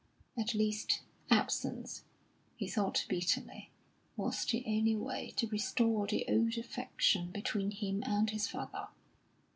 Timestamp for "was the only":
4.17-4.95